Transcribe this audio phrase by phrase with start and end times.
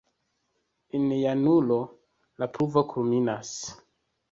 [0.99, 1.77] En januaro
[2.45, 3.55] la pluvo kulminas.